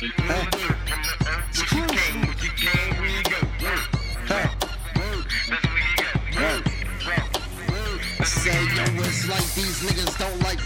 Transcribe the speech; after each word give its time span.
Hey. 0.00 0.39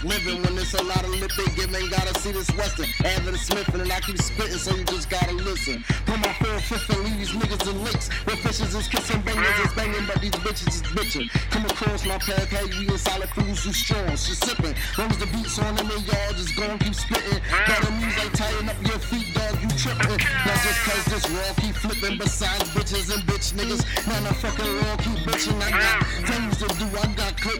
Living 0.05 0.41
when 0.43 0.55
there's 0.55 0.73
a 0.73 0.83
lot 0.83 1.03
of 1.03 1.09
lip 1.09 1.31
they 1.35 1.49
giving. 1.55 1.89
Gotta 1.89 2.13
see 2.19 2.31
this 2.31 2.49
western. 2.55 2.85
Avid 3.03 3.35
Smith 3.37 3.67
and 3.73 3.91
I 3.91 3.99
keep 3.99 4.17
spitting, 4.21 4.57
so 4.57 4.75
you 4.75 4.83
just 4.85 5.09
gotta 5.09 5.33
listen. 5.33 5.83
Put 6.05 6.19
my 6.19 6.33
full 6.33 6.59
fifth 6.59 6.89
and 6.93 7.03
leave 7.03 7.17
these 7.17 7.33
niggas 7.33 7.69
in 7.69 7.83
lakes. 7.83 8.07
Where 8.25 8.37
fishes 8.37 8.73
is 8.73 8.87
kissing, 8.87 9.21
bangers 9.21 9.59
is 9.65 9.73
banging, 9.73 10.05
but 10.05 10.21
these 10.21 10.37
bitches 10.45 10.69
is 10.69 10.83
bitching. 10.93 11.27
Come 11.51 11.65
across 11.65 12.05
my 12.05 12.17
path, 12.17 12.49
hey, 12.49 12.65
we 12.77 12.87
in 12.87 12.97
solid 12.97 13.29
fools 13.29 13.63
who 13.65 13.73
strong. 13.73 14.09
She 14.15 14.33
sipping. 14.33 14.75
Long 14.97 15.09
as 15.09 15.17
the 15.17 15.27
beats 15.27 15.59
on 15.59 15.75
them, 15.75 15.89
y'all 15.89 16.33
just 16.37 16.55
gon' 16.55 16.77
keep 16.79 16.95
spitting. 16.95 17.41
Better 17.67 17.91
music 17.91 18.31
tying 18.33 18.69
up 18.69 18.79
your 18.85 18.99
feet, 18.99 19.33
dog, 19.33 19.57
you 19.61 19.69
tripping. 19.73 20.21
Not 20.45 20.57
just 20.61 20.79
cause 20.85 21.05
this 21.09 21.25
raw 21.33 21.53
keep 21.57 21.75
flipping. 21.75 22.17
Besides 22.17 22.69
bitches 22.77 23.13
and 23.13 23.23
bitch 23.25 23.53
niggas, 23.57 23.81
man, 24.07 24.21
I 24.25 24.33
fucking 24.33 24.71
raw 24.85 24.95
keep 24.97 25.19
bitching. 25.25 25.57
I 25.61 25.71
got 25.71 26.05
things 26.29 26.57
to 26.61 26.67
do, 26.77 26.87
I 26.93 27.04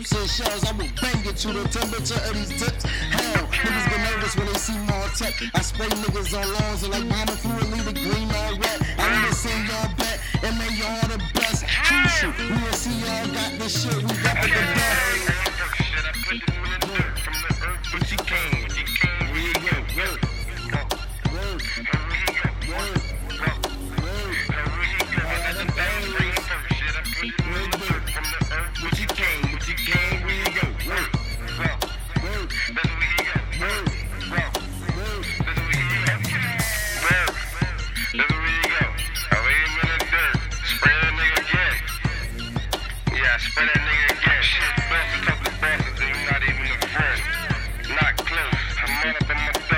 clips 0.06 0.12
and 0.22 0.30
shells. 0.30 0.64
I 0.66 0.72
will 0.74 0.90
bang 1.02 1.26
it 1.26 1.38
to 1.38 1.48
the 1.54 1.68
temperature 1.68 2.22
of 2.30 2.34
these 2.34 2.54
tips. 2.62 2.84
Hell, 2.86 3.46
niggas 3.48 3.90
get 3.90 4.00
nervous 4.12 4.36
when 4.36 4.48
they 4.48 4.54
see 4.54 4.78
more 4.78 5.10
tech. 5.18 5.34
I 5.54 5.62
spray 5.62 5.88
niggas 5.88 6.34
on 6.38 6.54
lawns 6.54 6.84
and 6.84 6.94
like 6.94 7.10
bombing 7.10 7.40
fluid, 7.42 7.72
leave 7.72 7.86
the 7.86 7.94
green 7.94 8.30
all 8.32 8.58
red. 8.58 8.80
I 8.98 9.28
to 9.28 9.34
send 9.34 9.68
y'all 9.68 9.96
back 9.96 10.20
and 10.44 10.58
make 10.58 10.78
y'all 10.78 11.08
the 11.08 11.22
best. 11.34 11.66
True 11.86 12.34
we 12.38 12.62
will 12.62 12.74
see 12.74 12.96
y'all 13.02 13.28
got 13.34 13.52
this 13.60 13.84
shit, 13.84 13.96
we 14.04 14.15
Not 47.90 48.18
close. 48.18 48.54
I'm 48.82 49.02
on 49.02 49.16
up 49.16 49.30
on 49.30 49.36
my 49.38 49.52
close. 49.54 49.75